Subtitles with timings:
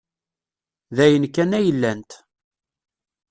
[0.95, 2.11] D ayen kan ay lant.